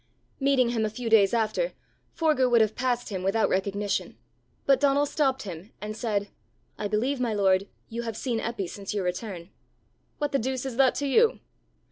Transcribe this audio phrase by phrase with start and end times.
[0.39, 1.73] Meeting him a few days after,
[2.11, 4.17] Forgue would have passed him without recognition,
[4.65, 6.27] but Donal stopped him, and said
[6.75, 9.51] "I believe, my lord, you have seen Eppy since your return."
[10.17, 11.39] "What the deuce is that to you?"